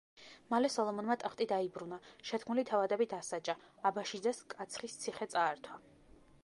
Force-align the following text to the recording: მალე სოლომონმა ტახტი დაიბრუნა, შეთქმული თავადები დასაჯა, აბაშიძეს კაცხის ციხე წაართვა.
მალე 0.51 0.69
სოლომონმა 0.75 1.17
ტახტი 1.23 1.45
დაიბრუნა, 1.51 1.99
შეთქმული 2.31 2.65
თავადები 2.71 3.09
დასაჯა, 3.13 3.57
აბაშიძეს 3.91 4.43
კაცხის 4.55 5.01
ციხე 5.05 5.31
წაართვა. 5.37 5.81